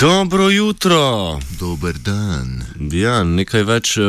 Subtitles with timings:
[0.00, 1.40] Dobro jutro.
[1.58, 2.62] Dober dan.
[2.92, 4.06] Ja, nekaj več uh,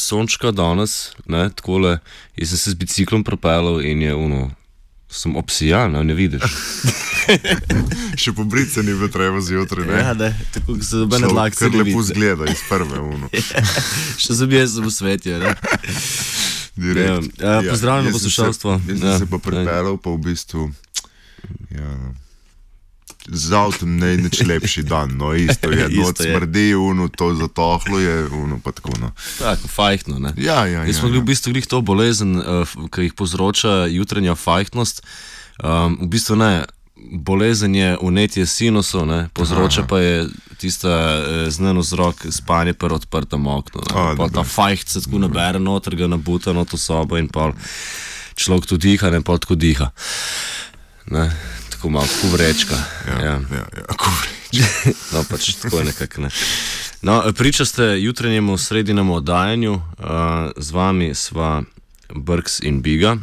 [0.00, 1.98] sončka danes, ne, takole.
[2.38, 4.50] Jaz sem se z biciklom propeljal in je uno.
[5.08, 6.42] Sem obsijan, ne vidiš.
[8.22, 9.86] Še pobriti se ni bilo treba zjutraj.
[9.88, 10.00] Ne?
[10.00, 11.56] Ja, ne, tako se dobe Človek dlak.
[11.56, 13.28] Kar lepo zgleda iz prve uno.
[14.22, 15.38] Še zabije se v svetju.
[15.44, 15.54] ne.
[16.76, 17.40] Direkt.
[17.40, 18.80] Ja, ja, pozdravljeno jaz sem se- poslušalstvo.
[18.88, 20.68] Jaz sem Ja, se pa pripeljal, pa v bistvu.
[21.72, 21.92] Ja,
[23.28, 27.98] z avtom ne je nič lepši dan, no isto je, no smrdi, uno to zatohlo
[28.00, 28.92] je, uno pa tako.
[29.00, 29.12] No.
[29.38, 30.18] Tako, fajtno.
[30.18, 30.32] Ne.
[30.36, 31.00] Ja, ja, Jaz ja.
[31.00, 31.22] smo bili ja.
[31.22, 35.04] v bistvu glih to bolezen, uh, ki jih povzroča jutranja fajtnost.
[35.62, 36.64] Um, v bistvu ne.
[36.98, 40.26] Bolezen je unetje sinusov, ne, povzroča pa je
[40.58, 43.82] tista eh, znan vzrok spanje pri odprtem oknu.
[43.94, 47.52] A, ta fajt se tako nabere noter, ga nabuta na to sobo in pa
[48.34, 49.90] človek tu diha, ne pa tako diha.
[51.14, 51.30] Ne,
[51.78, 52.74] tako malo, tako vrečka.
[53.06, 54.62] Ja, ja, ja, ja, ko vreč.
[55.12, 56.30] no, pač tako nekako ne.
[57.02, 59.82] No, priča ste jutranjemu sredinemu oddajanju, uh,
[60.56, 61.62] z vami sva
[62.10, 63.16] Brks in Biga.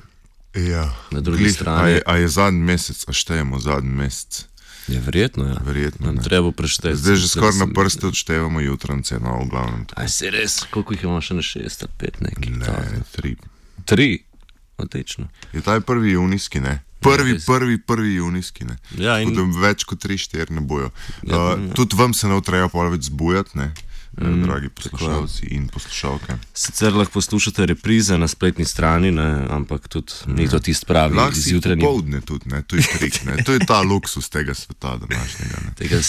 [0.55, 0.87] Ja.
[1.11, 4.45] Na drugi Glih, strani- A je, a je zadnji mesec, a štejemo zadnji mesec.
[4.87, 5.57] Je verjetno, ja.
[5.59, 6.21] Verjetno, ne.
[6.23, 6.95] Treba prešteti.
[6.95, 9.85] Zdaj že skoraj na prste odštevamo jutrance, no v glavnem.
[9.85, 10.01] tako.
[10.01, 12.49] Aj se res, koliko jih imamo še na šest ali pet nekaj?
[12.53, 13.35] Ne, tri.
[13.85, 14.23] Tri.
[14.77, 15.27] Odlično.
[15.53, 16.81] Je ta je prvi junijski, ne?
[16.99, 17.45] Prvi, res.
[17.45, 18.77] prvi, prvi junijski, ne?
[18.97, 20.89] Ja, in- Tako več kot tri, štiri ne bojo.
[21.23, 23.73] Ja, Uh, tudi vam se ne treba pol več zbujati, ne?
[24.21, 26.33] Mm, dragi poslušalci in poslušalke.
[26.53, 31.35] Sicer lahko poslušate reprize na spletni strani, ne, ampak tudi ni to tisti pravi Lahko
[31.35, 31.81] si izjutrajni.
[31.81, 32.61] popoldne tudi, ne?
[32.61, 33.43] To je trik, ne?
[33.43, 35.73] To je ta luksus tega sveta današnjega, ne?
[35.75, 36.01] Tega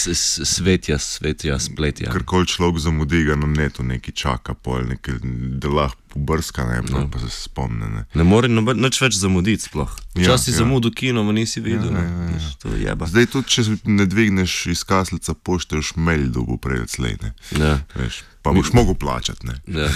[0.45, 2.11] svetja, svetja, spletja.
[2.11, 5.19] Ker kol človek zamudi, ga na netu neki čaka, pol nekaj,
[5.59, 6.81] da lahko pobrska, ne?
[6.89, 7.09] No.
[7.11, 8.05] pa se spomne, ne?
[8.13, 9.91] Ne more nič več zamuditi sploh.
[10.15, 10.55] Ja, Včasih ja.
[10.55, 11.91] ja, zamudil kino, nisi videl.
[11.91, 12.05] Ja, ne.
[12.07, 12.26] ja, ja.
[12.37, 13.07] Veš, To je jeba.
[13.09, 17.33] Zdaj tudi, če ne dvigneš iz kaslica, pošteješ mail, bo prej slej, ne?
[17.57, 17.73] Ja.
[17.97, 19.59] Veš, pa boš mogel plačati, ne?
[19.67, 19.89] Ja.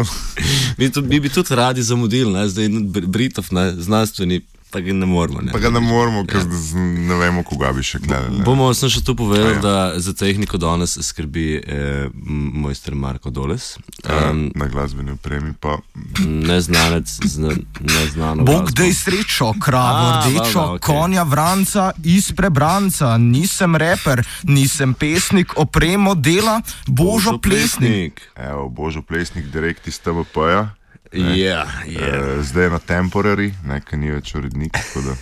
[0.78, 2.48] Mi, tudi, mi bi tudi radi zamudili, ne?
[2.48, 3.72] zdaj Br- Britov, ne?
[3.76, 4.40] znanstveni,
[4.72, 5.40] pa ga ne moremo.
[5.40, 5.52] Ne?
[5.52, 8.38] Pa ga ne moremo, ker z- ne vemo, koga bi še gledali.
[8.38, 8.44] ne.
[8.44, 9.60] Bomo sem še tu povedal, A ja.
[9.60, 12.08] da za tehniko danes skrbi eh,
[12.54, 15.76] mojster Marko Doles, Um, um, na glasbeni opremi pa
[16.18, 18.42] neznanec z ne- neznano.
[18.42, 18.78] Bog glasbo.
[18.78, 20.80] dej srečo, kravo A, rdečo, okej.
[20.80, 23.14] konja vranca iz prebranca.
[23.14, 28.22] Nisem reper, nisem pesnik, opremo dela, božo plesnik.
[28.34, 30.74] evo, Božo Plesnik, direkt iz TVP-ja.
[31.12, 32.36] Ja, ja.
[32.36, 34.72] Uh, zdaj je na temporary, nekaj ni več urednik.
[34.72, 35.16] tako Da,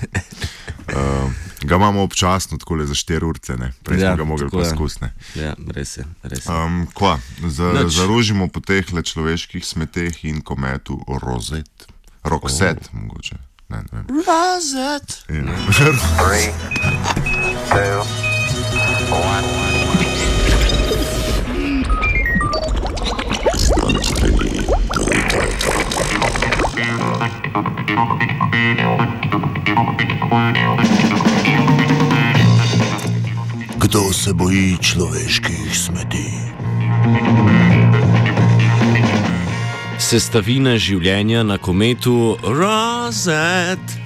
[0.94, 3.72] uh, ga imamo občasno, tako le za 4 urce, ne.
[3.82, 5.12] prej Ja, smo ga mogli poskusne.
[5.34, 6.06] ja, res je.
[6.22, 6.54] Res je.
[6.54, 7.94] Um, kva, za, Nič.
[7.94, 11.86] zaružimo po teh le človeških smeteh in kometu rozet,
[12.22, 13.00] rokset, oh.
[13.02, 13.36] mogoče.
[13.70, 14.06] Ne, ne vem.
[14.26, 15.22] Razet.
[15.28, 15.54] Ja.
[16.18, 16.50] Three,
[17.70, 18.19] two,
[33.78, 36.30] Kdo se boji človeških smeti?
[39.98, 43.99] Sestavine življenja na kometu Razet.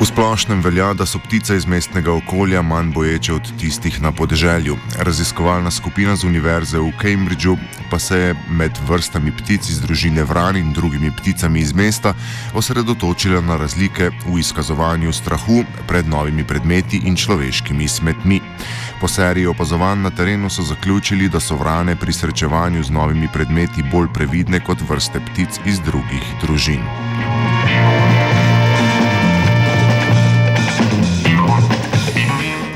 [0.00, 4.78] V splošnem velja, da so ptice iz mestnega okolja manj boječe od tistih na podeželju.
[4.98, 7.58] Raziskovalna skupina z univerze v Cambridgeu
[7.90, 12.14] pa se je med vrstami ptic iz družine vran in drugimi pticami iz mesta
[12.54, 18.40] osredotočila na razlike v izkazovanju strahu pred novimi predmeti in človeškimi smetmi.
[19.00, 23.84] Po seriji opazovanj na terenu so zaključili, da so vrane pri srečevanju z novimi predmeti
[23.92, 26.80] bolj previdne kot vrste ptic iz drugih družin.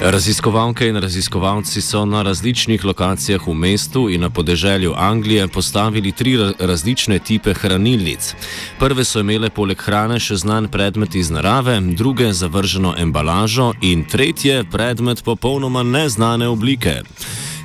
[0.07, 6.37] Raziskovalke in raziskovalci so na različnih lokacijah v mestu in na podeželju Anglije postavili tri
[6.37, 8.35] ra- različne type hranilnic.
[8.79, 14.65] Prve so imele poleg hrane še znan predmet iz narave, druge zavrženo embalažo in tretje
[14.65, 17.01] predmet popolnoma neznane oblike.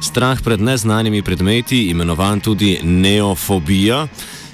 [0.01, 4.07] Strah pred neznanimi predmeti, imenovan tudi neofobija,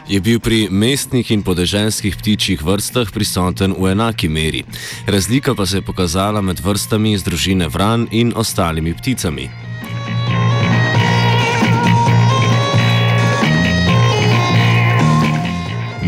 [0.08, 4.64] je bil pri mestnih in podeželskih ptičjih vrstah prisoten v enaki meri.
[5.08, 9.65] Razlika pa se je pokazala med vrstami iz družine vran in ostalimi pticami.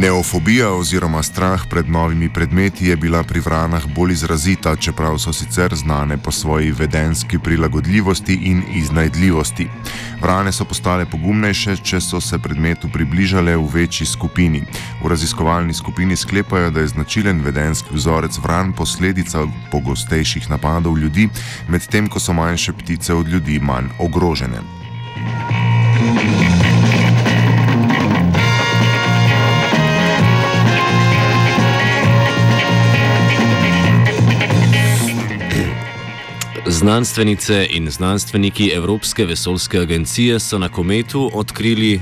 [0.07, 5.75] Neofobija oziroma strah pred novimi predmeti je bila pri vranah bolj izrazita, čeprav so sicer
[5.75, 9.67] znane po svoji vedenski prilagodljivosti in iznajdljivosti.
[10.21, 14.63] Vrane so postale pogumnejše, če so se predmetu približale v večji skupini.
[15.03, 21.27] V raziskovalni skupini sklepajo, da je značilen vedenski vzorec vran posledica pogostejših napadov ljudi,
[21.67, 24.76] medtem ko so manjše ptice od ljudi manj ogrožene.
[36.87, 42.01] Znanstvenice in znanstveniki Evropske vesoljske agencije so na kometu odkrili,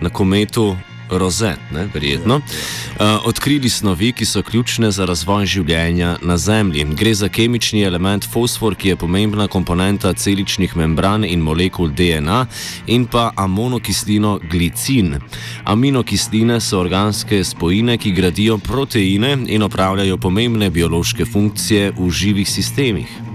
[0.00, 0.76] na kometu
[1.10, 6.84] Rozet, ne, verjetno, uh, odkrili snovi, ki so ključne za razvoj življenja na Zemlji.
[6.84, 12.44] Gre za kemični element fosfor, ki je pomembna komponenta celičnih membran in molekul DNA,
[12.86, 15.16] in pa aminokislino glicin.
[15.64, 23.29] Aminokisline so organske spojine, ki gradijo proteine in opravljajo pomembne biološke funkcije v živih sistemih.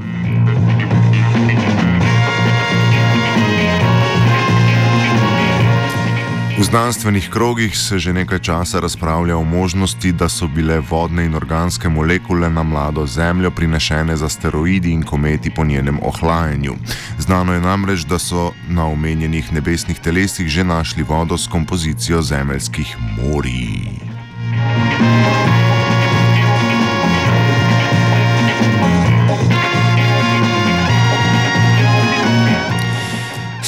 [6.58, 11.36] V znanstvenih krogih se že nekaj časa razpravlja o možnosti, da so bile vodne in
[11.36, 16.76] organske molekule na mlado Zemljo prinešene z asteroidi in kometi po njenem ohlajanju.
[17.20, 22.98] Znano je namreč, da so na omenjenih nebesnih telesih že našli vodo s kompozicijo zemeljskih
[23.20, 24.00] morij.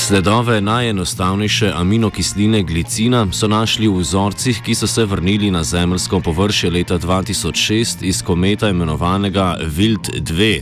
[0.08, 6.70] Sledove najenostavnejše aminokisline glicina so našli v vzorcih, ki so se vrnili na zemljsko površje
[6.70, 10.62] leta 2006 iz kometa imenovanega Wild 2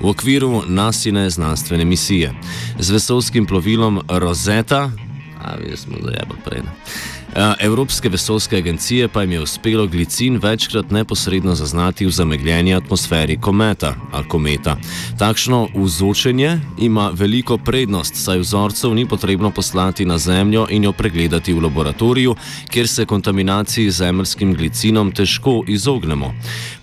[0.00, 2.34] v okviru nasine znanstvene misije.
[2.78, 4.90] Z vesolskim plovilom Rosetta,
[5.44, 6.62] a vi smo zajebali prej.
[6.62, 6.70] ne?
[7.36, 13.36] Eh, Evropske vesoljske agencije pa jim je uspelo glicin večkrat neposredno zaznati v zamegljeni atmosferi
[13.40, 14.76] kometa ali kometa.
[15.18, 21.52] Takšno vzočenje ima veliko prednost, saj vzorcev ni potrebno poslati na Zemljo in jo pregledati
[21.52, 22.36] v laboratoriju,
[22.70, 26.34] kjer se kontaminaciji z zemeljskim glicinom težko izognemo.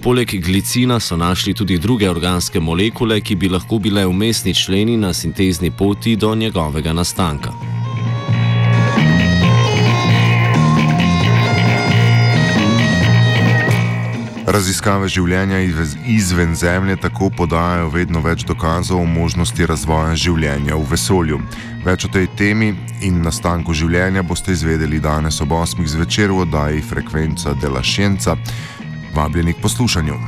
[0.04, 5.14] Poleg glicina so našli tudi druge organske molekule, ki bi lahko bile umestni členi na
[5.14, 7.71] sintezni poti do njegovega nastanka.
[14.52, 20.90] Raziskave življenja izve- izven Zemlje tako podajajo vedno več dokazov o možnosti razvoja življenja v
[20.92, 21.40] vesolju.
[21.86, 25.88] Več o tej temi in nastanku življenja boste izvedeli danes ob 8.
[25.88, 28.36] zvečer v oddaji Frekvenca de la Scienza.
[29.16, 30.20] Vabljeni k poslušanju.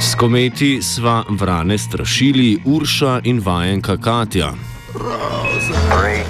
[0.00, 4.54] S kometi sva vrane strašili Urša in vajenka Katja.
[5.92, 6.24] Three,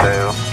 [0.00, 0.49] two,